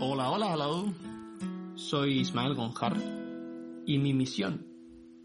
[0.00, 0.92] Hola, hola, hello.
[1.76, 2.96] Soy Ismael Gonjar
[3.86, 4.66] y mi misión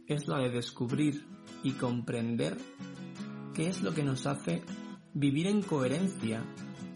[0.05, 1.25] es la de descubrir
[1.63, 2.55] y comprender
[3.55, 4.61] qué es lo que nos hace
[5.15, 6.43] vivir en coherencia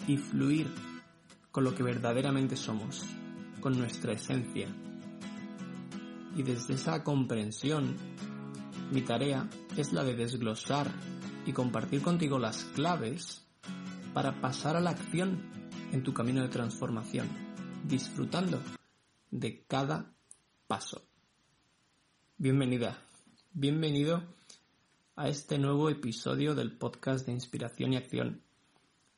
[0.08, 0.68] y fluir
[1.50, 3.08] con lo que verdaderamente somos,
[3.60, 4.68] con nuestra esencia.
[6.36, 7.98] Y desde esa comprensión,
[8.92, 10.92] mi tarea es la de desglosar
[11.48, 13.48] y compartir contigo las claves
[14.14, 15.42] para pasar a la acción
[15.92, 17.28] en tu camino de transformación,
[17.84, 18.62] disfrutando
[19.30, 20.14] de cada
[20.68, 21.06] paso.
[22.38, 22.98] Bienvenida,
[23.52, 24.24] bienvenido
[25.16, 28.42] a este nuevo episodio del podcast de Inspiración y Acción,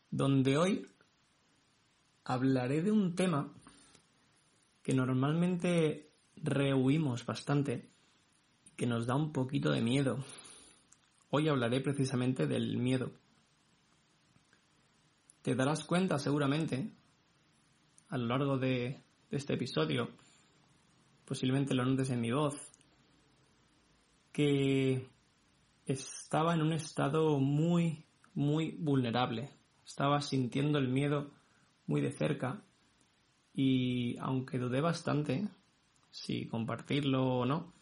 [0.09, 0.87] donde hoy
[2.23, 3.53] hablaré de un tema
[4.81, 7.91] que normalmente rehuimos bastante
[8.65, 10.23] y que nos da un poquito de miedo.
[11.29, 13.11] Hoy hablaré precisamente del miedo.
[15.43, 16.91] Te darás cuenta seguramente
[18.15, 20.07] a lo largo de, este episodio,
[21.25, 22.55] posiblemente lo notes en mi voz,
[24.31, 25.09] que
[25.85, 29.49] estaba en un estado muy, muy vulnerable.
[29.85, 31.29] Estaba sintiendo el miedo
[31.87, 32.63] muy de cerca
[33.53, 35.49] y aunque dudé bastante
[36.09, 37.73] si compartirlo o no,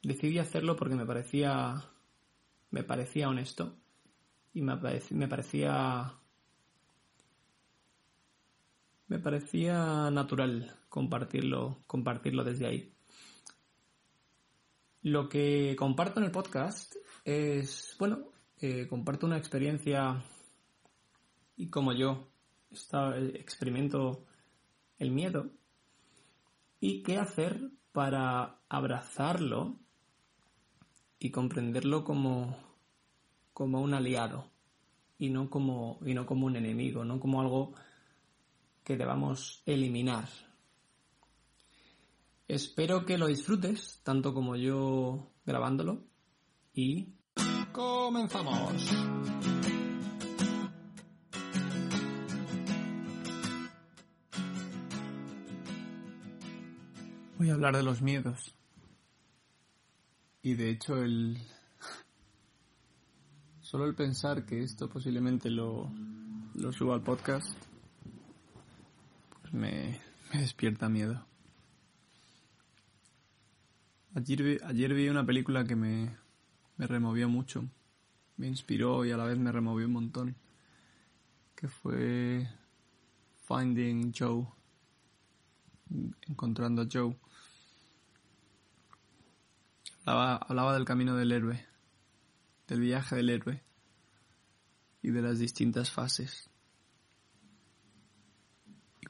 [0.00, 1.90] decidí hacerlo porque me parecía
[2.70, 3.74] me parecía honesto
[4.54, 4.78] y me,
[5.10, 6.19] me parecía
[9.10, 12.92] me parecía natural compartirlo compartirlo desde ahí.
[15.02, 16.94] Lo que comparto en el podcast
[17.24, 18.28] es, bueno,
[18.60, 20.22] eh, comparto una experiencia
[21.56, 22.28] y como yo
[22.70, 24.26] está, experimento
[24.98, 25.50] el miedo
[26.78, 29.76] y qué hacer para abrazarlo
[31.18, 32.56] y comprenderlo como,
[33.54, 34.48] como un aliado
[35.18, 37.74] y no como, y no como un enemigo, no como algo
[38.90, 40.28] que debamos eliminar.
[42.48, 46.02] Espero que lo disfrutes tanto como yo grabándolo
[46.74, 47.14] y
[47.70, 48.90] comenzamos.
[57.38, 58.56] Voy a hablar de los miedos.
[60.42, 61.38] Y de hecho el...
[63.60, 65.92] Solo el pensar que esto posiblemente lo,
[66.54, 67.69] lo suba al podcast,
[69.52, 70.00] me,
[70.32, 71.26] me despierta miedo.
[74.14, 76.16] Ayer vi, ayer vi una película que me,
[76.76, 77.64] me removió mucho.
[78.36, 80.36] Me inspiró y a la vez me removió un montón.
[81.54, 82.48] Que fue
[83.46, 84.46] Finding Joe.
[86.28, 87.16] Encontrando a Joe
[90.04, 91.64] Hablaba, del camino del héroe,
[92.66, 93.62] del viaje del héroe
[95.02, 96.50] y de las distintas fases.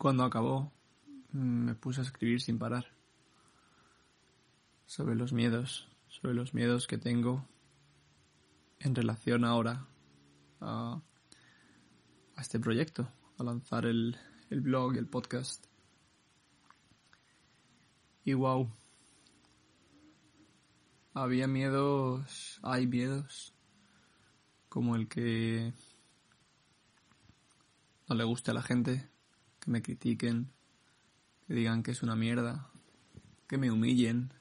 [0.01, 0.73] Cuando acabó,
[1.31, 2.87] me puse a escribir sin parar
[4.87, 7.47] sobre los miedos, sobre los miedos que tengo
[8.79, 9.87] en relación ahora
[10.63, 11.03] a,
[12.39, 14.17] este proyecto, a lanzar el,
[14.49, 15.67] el blog, el podcast.
[18.25, 18.73] Y wow,
[21.13, 23.53] había miedos, hay miedos,
[24.71, 25.75] como el que
[28.09, 29.11] no le guste a la gente,
[29.61, 30.51] que me critiquen,
[31.47, 32.71] que digan que es una mierda,
[33.47, 34.33] que me humillen,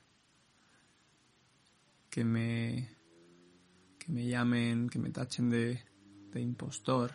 [2.09, 2.97] que me
[3.99, 5.83] que me llamen, que me tachen de,
[6.31, 7.13] de impostor.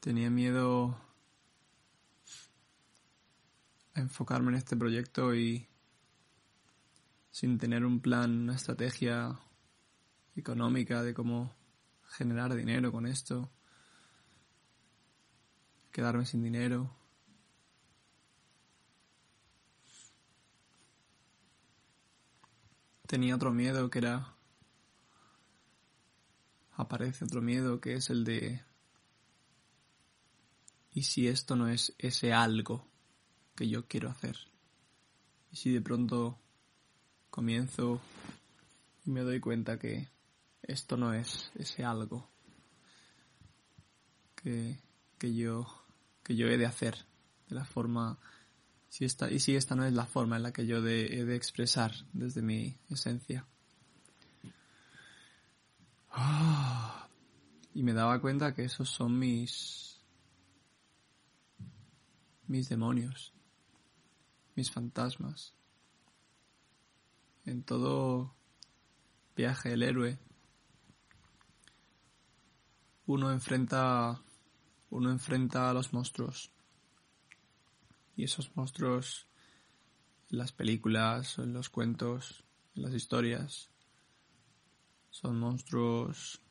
[0.00, 0.96] Tenía miedo
[3.94, 5.66] a enfocarme en este proyecto y
[7.30, 9.40] sin tener un plan, una estrategia
[10.36, 11.54] económica de cómo
[12.04, 13.50] generar dinero con esto,
[15.92, 16.90] quedarme sin dinero.
[23.06, 24.34] Tenía otro miedo que era...
[26.72, 28.62] Aparece otro miedo que es el de...
[30.94, 32.90] ¿Y si esto no es ese algo?
[33.54, 34.36] que yo quiero hacer.
[35.50, 36.38] Y si de pronto
[37.30, 38.00] comienzo
[39.04, 40.08] y me doy cuenta que
[40.62, 42.30] esto no es ese algo
[44.34, 44.78] que,
[45.18, 45.66] que yo
[46.22, 47.06] que yo he de hacer
[47.48, 48.18] de la forma
[48.88, 51.36] si esta y si esta no es la forma en la que yo he de
[51.36, 53.46] expresar desde mi esencia
[56.10, 57.08] ah,
[57.74, 60.00] y me daba cuenta que esos son mis
[62.46, 63.32] mis demonios
[64.54, 65.54] mis fantasmas.
[67.44, 68.34] En todo
[69.34, 70.18] viaje del héroe,
[73.06, 74.22] uno enfrenta
[74.92, 76.52] uno enfrenta a los monstruos.
[78.14, 79.26] Y esos monstruos
[80.30, 82.44] en las películas, en los cuentos,
[82.76, 83.70] en las historias,
[85.08, 86.42] son monstruos,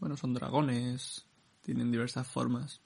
[0.00, 1.24] bueno, son dragones,
[1.62, 2.80] tienen diversas formas.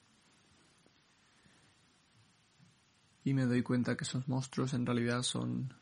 [3.23, 5.73] Y me doy cuenta que esos monstruos en realidad son,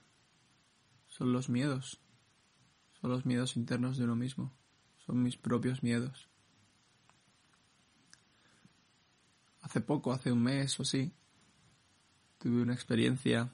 [1.08, 2.00] son los miedos,
[3.02, 4.54] son los miedos internos de uno mismo,
[5.06, 6.30] son mis propios miedos.
[9.70, 11.14] Hace poco, hace un mes o así,
[12.40, 13.54] tuve una experiencia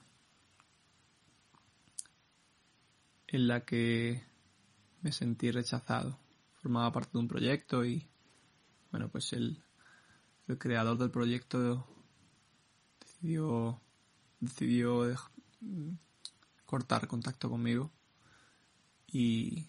[3.28, 4.24] en la que
[5.02, 6.18] me sentí rechazado.
[6.54, 8.08] Formaba parte de un proyecto y,
[8.92, 9.62] bueno, pues el,
[10.48, 11.86] el creador del proyecto
[13.02, 13.82] decidió,
[14.40, 15.14] decidió
[16.66, 17.92] cortar contacto conmigo
[19.06, 19.68] y,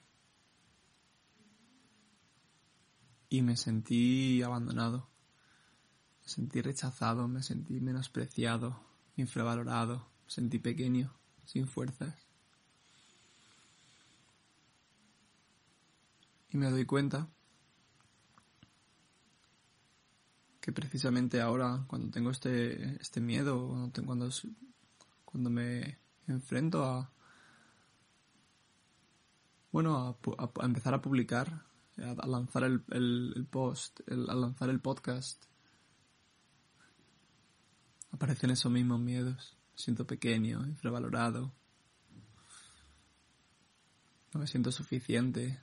[3.30, 5.10] y me sentí abandonado,
[6.26, 8.80] me sentí rechazado, me sentí menospreciado,
[9.16, 11.12] infravalorado, sentí pequeño,
[11.44, 12.16] sin fuerzas.
[16.50, 17.28] Y me doy cuenta
[20.60, 24.28] que precisamente ahora, cuando tengo este, este miedo, cuando,
[25.24, 27.12] cuando me enfrento a,
[29.70, 31.62] bueno, a, empezar a publicar,
[31.98, 35.46] a, lanzar el, el, post, a lanzar el podcast,
[38.16, 39.56] aparecen esos mismos miedos.
[39.74, 41.52] Me siento pequeño, infravalorado.
[44.32, 45.60] No me siento suficiente.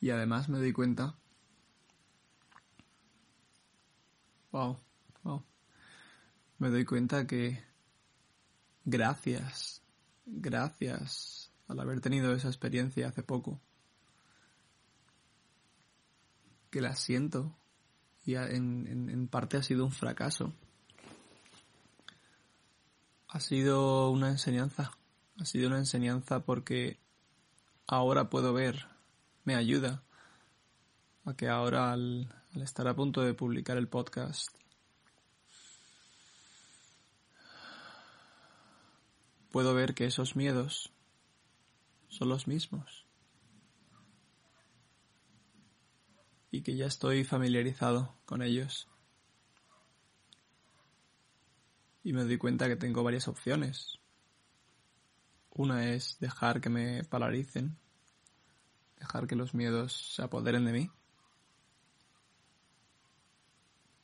[0.00, 1.16] Y además me doy cuenta.
[4.52, 4.78] Wow,
[5.24, 5.44] wow.
[6.58, 7.64] Me doy cuenta que
[8.84, 9.82] gracias,
[10.24, 13.60] gracias al haber tenido esa experiencia hace poco,
[16.74, 17.56] que la siento.
[18.26, 20.52] Y en, en parte ha sido un fracaso.
[23.28, 24.90] Ha sido una enseñanza,
[25.38, 26.98] ha sido una enseñanza porque
[27.86, 28.88] ahora puedo ver
[29.44, 30.02] me ayuda
[31.24, 34.48] a que ahora al, estar a punto de publicar el podcast
[39.52, 40.90] puedo ver que esos miedos
[42.08, 43.03] son los mismos
[46.54, 48.86] y que ya estoy familiarizado con ellos.
[52.04, 53.98] Y me doy cuenta que tengo varias opciones.
[55.50, 57.76] Una es dejar que me pararicen
[59.00, 60.90] dejar que los miedos se apoderen de mí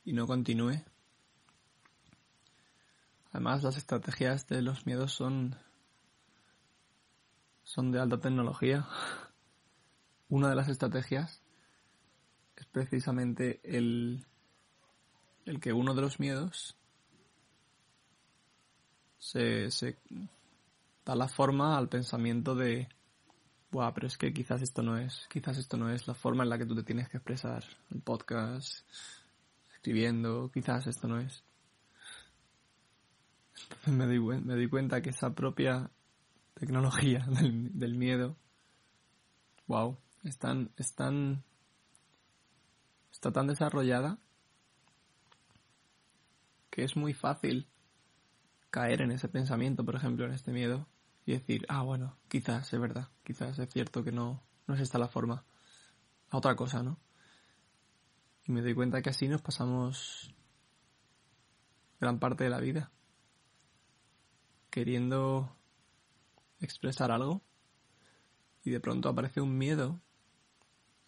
[0.03, 0.83] y no continúe.
[3.31, 5.55] Además, las estrategias de los miedos son
[7.63, 8.89] son de alta tecnología.
[10.27, 11.41] Una de las estrategias
[12.61, 14.23] es precisamente el,
[15.45, 16.77] el que uno de los miedos
[19.17, 19.97] se, se
[21.03, 22.87] da la forma al pensamiento de
[23.71, 26.49] Buah, pero es que quizás esto no es, quizás esto no es la forma en
[26.49, 27.63] la que tú te tienes que expresar.
[27.89, 28.85] El podcast,
[29.73, 31.43] escribiendo, quizás esto no es.
[33.87, 35.89] me di, me di cuenta que esa propia
[36.53, 38.35] tecnología del, miedo,
[39.67, 41.43] wow, están, están,
[43.11, 44.19] está tan desarrollada
[46.69, 47.67] que es muy fácil
[48.69, 50.87] caer en ese pensamiento, por ejemplo, en este miedo,
[51.25, 54.97] y decir, ah, bueno, quizás es verdad, quizás es cierto que no, no es esta
[54.97, 55.43] la forma.
[56.29, 56.97] A otra cosa, ¿no?
[58.45, 60.33] Y me doy cuenta que así nos pasamos
[61.99, 62.89] gran parte de la vida.
[64.69, 65.53] Queriendo
[66.61, 67.41] expresar algo
[68.63, 69.99] y de pronto aparece un miedo,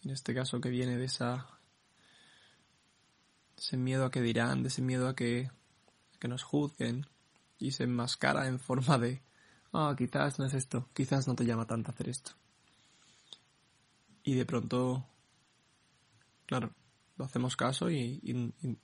[0.02, 1.53] en este caso que viene de esa
[3.56, 5.50] ese miedo a que dirán, de ese miedo a que,
[6.18, 7.06] que nos juzguen
[7.58, 9.22] y se enmascara en forma de
[9.74, 12.32] ah, quizás no es esto, quizás no te llama tanto hacer esto.
[14.22, 15.04] Y de pronto,
[16.46, 16.70] claro,
[17.16, 18.20] lo hacemos caso y,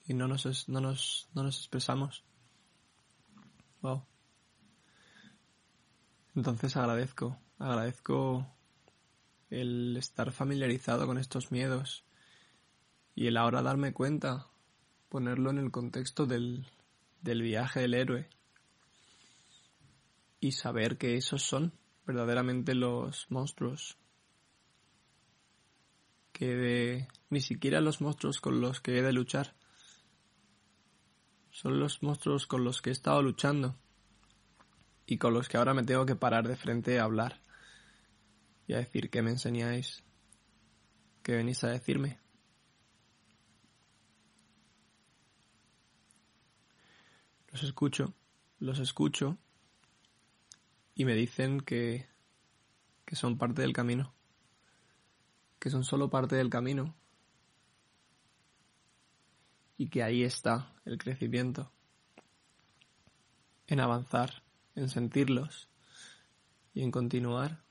[0.08, 2.24] no, nos, no, nos, no nos expresamos.
[3.80, 4.04] Wow.
[6.34, 8.46] Entonces agradezco, agradezco
[9.48, 12.04] el estar familiarizado con estos miedos
[13.14, 14.48] y el ahora darme cuenta,
[15.10, 16.66] ponerlo en el contexto del,
[17.20, 18.30] del viaje del héroe
[20.38, 21.74] y saber que esos son
[22.06, 23.98] verdaderamente los monstruos.
[26.32, 29.54] Que ni siquiera los monstruos con los que he de luchar.
[31.50, 33.76] Son los monstruos con los que he estado luchando
[35.06, 37.42] y con los que ahora me tengo que parar de frente a hablar
[38.68, 40.04] y a decir qué me enseñáis,
[41.24, 42.19] qué venís a decirme.
[47.50, 48.14] Los escucho,
[48.58, 49.36] los escucho
[50.94, 52.06] y me dicen que,
[53.04, 54.14] que son parte del camino,
[55.58, 56.94] que son solo parte del camino
[59.76, 61.72] y que ahí está el crecimiento,
[63.66, 64.42] en avanzar,
[64.74, 65.68] en sentirlos
[66.74, 67.64] y en continuar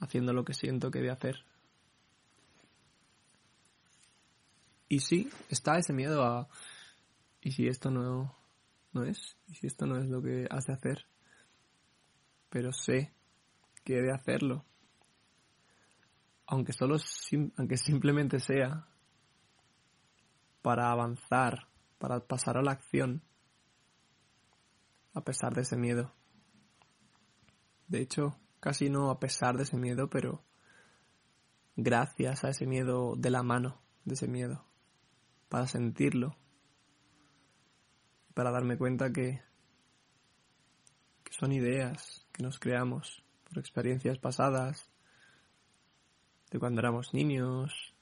[0.00, 1.44] haciendo lo que siento que de hacer.
[4.88, 6.48] Y sí, está ese miedo a
[7.46, 8.36] ¿y si esto no,
[8.92, 9.36] no es?
[9.46, 11.06] ¿Y si esto no es lo que has de hacer?
[12.50, 13.14] Pero sé
[13.84, 14.64] que he de hacerlo.
[16.48, 16.96] Aunque solo,
[17.56, 18.88] aunque simplemente sea
[20.60, 23.22] para avanzar, para pasar a la acción,
[25.14, 26.12] a pesar de ese miedo.
[27.86, 30.42] De hecho, casi no a pesar de ese miedo, pero
[31.76, 34.66] gracias a ese miedo de la mano de ese miedo,
[35.48, 36.36] para sentirlo,
[38.36, 39.40] para darme cuenta que,
[41.24, 44.90] que son ideas que nos creamos por experiencias pasadas,
[46.50, 47.94] de cuando éramos niños,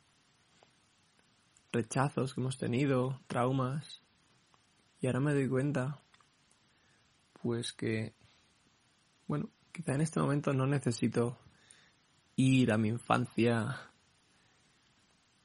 [1.70, 4.02] rechazos que hemos tenido, traumas,
[5.00, 6.02] y ahora me doy cuenta,
[7.40, 8.16] pues que,
[9.28, 11.38] bueno, quizá en este momento no necesito
[12.34, 13.88] ir a mi infancia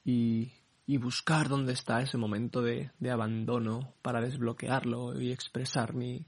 [0.04, 0.50] y
[0.90, 6.26] y buscar dónde está ese momento de, abandono para desbloquearlo y expresar mi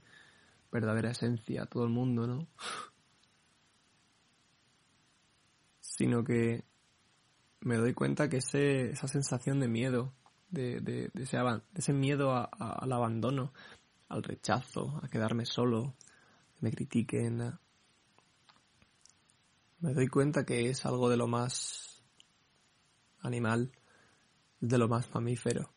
[0.71, 2.47] verdadera esencia a todo el mundo, ¿no?
[5.81, 6.63] Sino que
[7.59, 10.13] me doy cuenta que ese, esa sensación de miedo,
[10.49, 11.37] de, de, ese,
[11.75, 13.51] ese, miedo al abandono,
[14.07, 15.93] al rechazo, a quedarme solo,
[16.55, 17.59] que me critiquen,
[19.81, 22.01] me doy cuenta que es algo de lo más
[23.19, 23.69] animal
[24.67, 25.73] de lo más mamífero.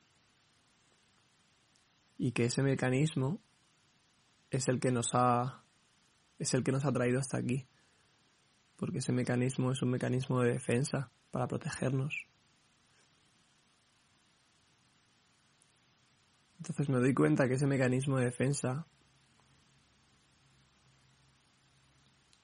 [2.18, 3.40] Y que ese mecanismo
[4.50, 5.64] es el que nos ha
[6.38, 7.66] es el que nos ha traído hasta aquí.
[8.76, 12.14] Porque ese mecanismo es un mecanismo de defensa para protegernos.
[16.58, 18.86] Entonces me doy cuenta que ese mecanismo de defensa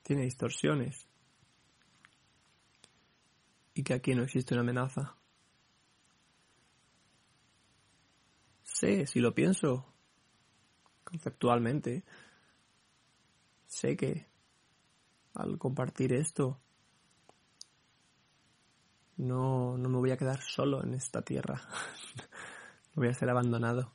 [0.03, 1.09] tiene distorsiones
[3.75, 5.22] y que aquí no existe una amenaza.
[8.83, 9.87] Sé, si lo pienso
[11.05, 12.03] conceptualmente,
[13.69, 14.27] sé que
[15.35, 16.59] al compartir esto
[19.19, 21.63] no, no me voy a quedar solo en esta tierra,
[22.97, 23.93] no voy a ser abandonado.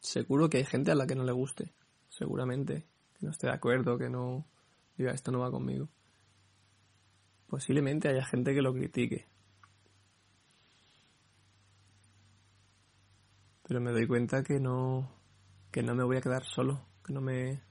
[0.00, 1.74] Seguro que hay gente a la que no le guste,
[2.08, 2.86] seguramente,
[3.18, 4.46] que no esté de acuerdo, que no
[4.96, 5.90] diga esto no va conmigo.
[7.48, 9.28] Posiblemente haya gente que lo critique,
[13.66, 15.10] pero me doy cuenta que no
[15.70, 17.62] que no me voy a quedar solo, que no me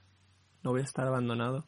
[0.62, 1.66] no voy a estar abandonado.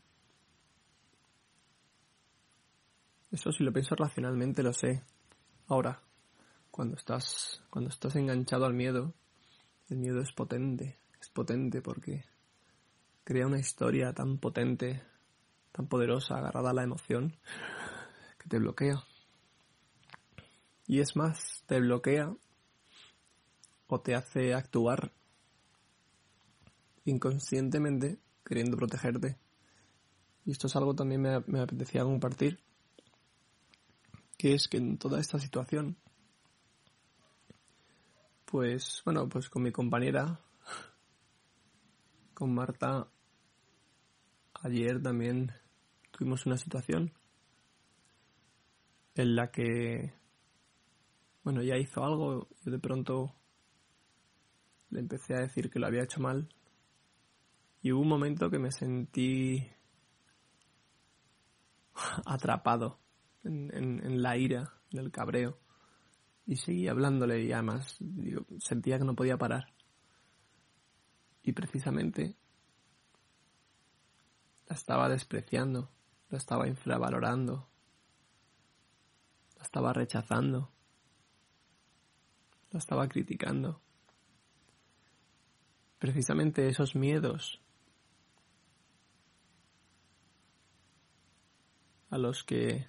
[3.30, 5.02] Eso si lo pienso racionalmente lo sé.
[5.68, 6.02] Ahora,
[6.70, 9.14] cuando estás cuando estás enganchado al miedo,
[9.88, 12.24] el miedo es potente, es potente porque
[13.24, 15.02] crea una historia tan potente,
[15.72, 17.36] tan poderosa, agarrada a la emoción,
[18.38, 19.02] que te bloquea.
[20.86, 22.32] Y es más, te bloquea
[23.88, 25.12] o te hace actuar
[27.04, 29.38] inconscientemente queriendo protegerte.
[30.44, 32.60] Y esto es algo también me, apetecía compartir,
[34.38, 35.96] que es que en toda esta situación,
[38.44, 40.40] pues bueno, pues con mi compañera,
[42.34, 43.08] con Marta,
[44.54, 45.52] ayer también
[46.12, 47.12] tuvimos una situación
[49.14, 50.12] en la que,
[51.42, 53.34] bueno, ella hizo algo, y de pronto
[54.96, 56.48] le empecé a decir que lo había hecho mal.
[57.82, 59.68] Y hubo un momento que me sentí
[62.24, 62.98] atrapado
[63.44, 65.58] en, la ira, en el cabreo.
[66.46, 67.98] Y seguí hablándole y además
[68.58, 69.74] sentía que no podía parar.
[71.42, 72.34] Y precisamente
[74.66, 75.92] la estaba despreciando,
[76.30, 77.68] la estaba infravalorando,
[79.58, 80.72] la estaba rechazando,
[82.70, 83.82] la estaba criticando
[85.98, 87.60] precisamente esos miedos
[92.10, 92.88] a los que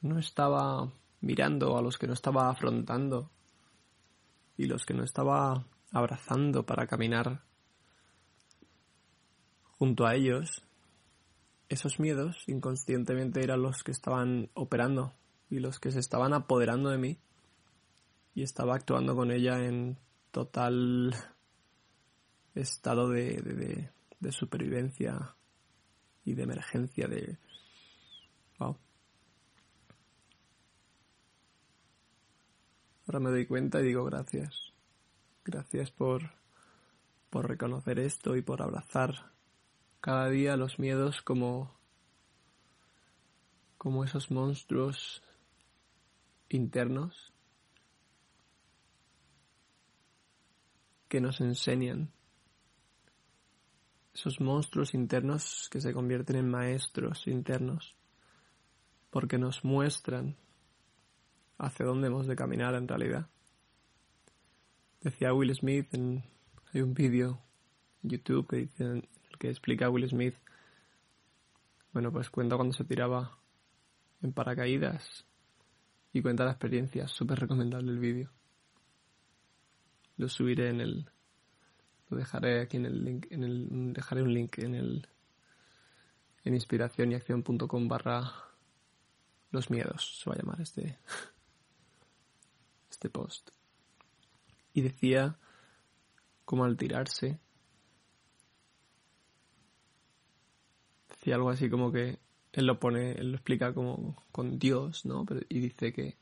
[0.00, 3.30] no estaba mirando, a los que no estaba afrontando
[4.56, 7.42] y los que no estaba abrazando para caminar
[9.78, 10.62] junto a ellos,
[11.68, 15.14] esos miedos inconscientemente eran los que estaban operando
[15.50, 17.18] y los que se estaban apoderando de mí
[18.34, 19.98] y estaba actuando con ella en
[20.34, 21.14] total
[22.56, 25.36] estado de, de, supervivencia
[26.24, 27.38] y de emergencia de
[28.58, 28.76] wow.
[33.06, 34.72] Ahora me doy cuenta y digo gracias.
[35.44, 36.32] Gracias por
[37.30, 39.30] por reconocer esto y por abrazar
[40.00, 41.78] cada día los miedos como
[43.78, 45.22] como esos monstruos
[46.48, 47.33] internos
[51.14, 52.10] que nos enseñan
[54.12, 57.94] esos monstruos internos que se convierten en maestros internos,
[59.10, 60.34] porque nos muestran
[61.56, 63.28] hacia dónde hemos de caminar en realidad.
[65.02, 66.24] Decía Will Smith, en,
[66.72, 67.40] hay un vídeo
[68.02, 70.34] en YouTube que, dice, que explica Will Smith,
[71.92, 73.38] bueno, pues cuenta cuando se tiraba
[74.20, 75.24] en paracaídas
[76.12, 78.32] y cuenta la experiencia, súper recomendable el vídeo.
[80.16, 81.10] Lo subiré en el,
[82.08, 85.08] lo dejaré aquí en el link, en el, dejaré un link en el,
[86.44, 88.32] en acción.com barra
[89.50, 90.98] los miedos, se va a llamar este,
[92.90, 93.50] este post.
[94.72, 95.38] Y decía
[96.44, 97.38] como al tirarse,
[101.08, 102.18] decía algo así como que
[102.52, 105.24] él lo pone, él lo explica como con Dios, ¿no?
[105.24, 106.16] Pero, y dice que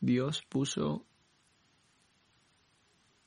[0.00, 1.06] Dios puso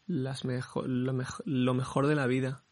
[0.07, 2.63] las lo, mejor de la vida,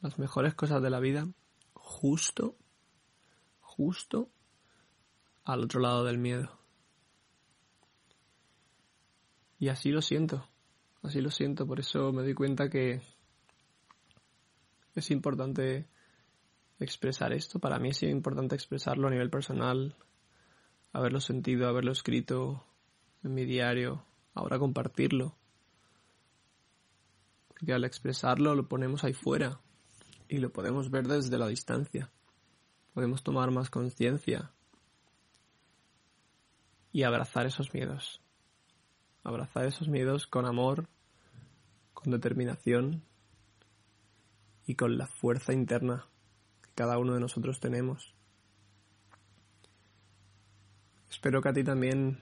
[0.00, 1.28] las mejores cosas de la vida,
[1.72, 2.56] justo,
[3.60, 4.30] justo
[5.44, 6.58] al otro lado del miedo.
[9.58, 10.48] Y así lo siento,
[11.02, 13.00] así lo siento, por eso me doy cuenta que
[14.94, 15.88] es importante
[16.80, 17.58] expresar esto.
[17.58, 19.96] Para mí es importante expresarlo a nivel personal,
[20.92, 22.66] haberlo sentido, haberlo escrito
[23.22, 25.36] en mi diario, ahora compartirlo
[27.58, 29.60] porque al expresarlo lo ponemos ahí fuera
[30.28, 32.10] y lo podemos ver desde la distancia.
[32.92, 34.50] Podemos tomar más conciencia
[36.92, 38.20] y abrazar esos miedos.
[39.22, 40.88] Abrazar esos miedos con amor,
[41.94, 43.02] con determinación
[44.66, 46.06] y con la fuerza interna
[46.62, 48.14] que cada uno de nosotros tenemos.
[51.10, 52.20] Espero que a ti también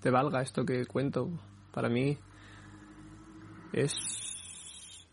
[0.00, 1.28] te valga esto que cuento.
[1.72, 2.18] Para mí
[3.72, 5.06] es...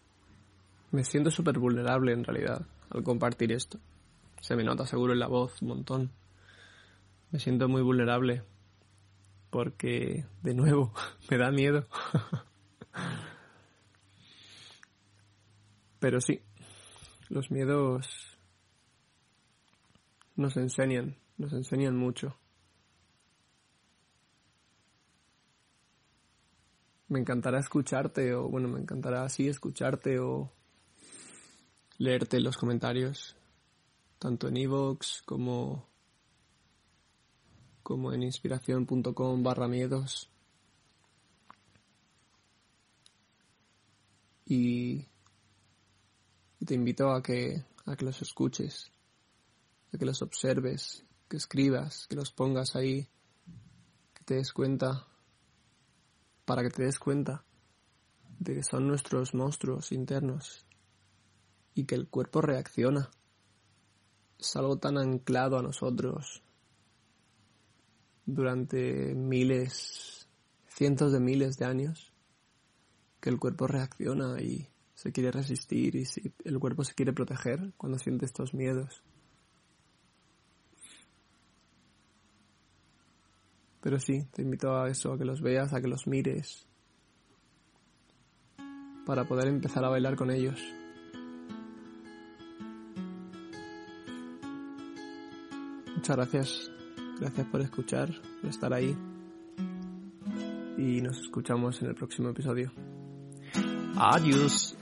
[0.92, 3.80] Me siento súper vulnerable en realidad al compartir esto.
[4.40, 6.12] Se me nota seguro en la voz un montón.
[7.32, 8.44] Me siento muy vulnerable
[9.50, 10.94] porque, de nuevo,
[11.30, 11.86] me da miedo.
[16.00, 16.42] Pero sí,
[17.30, 18.38] los miedos
[20.36, 22.38] nos enseñan, nos enseñan mucho.
[27.08, 30.52] Me encantará escucharte o bueno, me encantará así escucharte o
[31.98, 33.36] leerte los comentarios,
[34.20, 35.88] tanto en iVoox como,
[37.84, 40.30] como en inspiración.com barra miedos.
[44.48, 45.08] Y,
[46.66, 48.92] te invito a que, a que los escuches,
[49.94, 53.08] a que los observes, que escribas, que los pongas ahí,
[54.14, 55.08] que te des cuenta
[56.46, 57.44] para que te des cuenta
[58.40, 60.66] de que son nuestros monstruos internos
[61.74, 63.10] y que el cuerpo reacciona.
[64.40, 66.44] Es algo tan anclado a nosotros
[68.26, 70.28] durante miles,
[70.68, 72.14] cientos de miles de años,
[73.20, 76.06] que el cuerpo reacciona y se quiere resistir y
[76.44, 79.04] el cuerpo se quiere proteger cuando siente estos miedos.
[83.86, 86.68] Pero sí, te invito a eso, a que los veas, a que los mires,
[89.06, 90.60] para poder empezar a bailar con ellos.
[95.96, 96.72] Muchas gracias,
[97.20, 98.10] gracias por escuchar,
[98.42, 98.98] por estar ahí
[100.80, 102.72] y nos escuchamos en el próximo episodio.
[103.98, 104.75] Adiós.